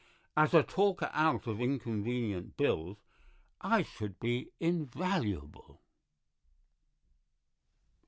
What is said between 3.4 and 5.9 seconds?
I should be invaluable."